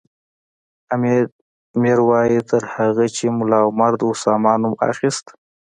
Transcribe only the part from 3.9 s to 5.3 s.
د اسامه نوم اخیست